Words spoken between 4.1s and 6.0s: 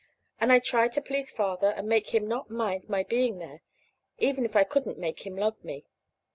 even if I couldn't make him love me.